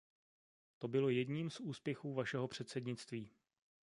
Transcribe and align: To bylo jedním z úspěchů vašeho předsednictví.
To 0.79 0.87
bylo 0.87 1.09
jedním 1.09 1.49
z 1.49 1.59
úspěchů 1.59 2.13
vašeho 2.13 2.47
předsednictví. 2.47 3.31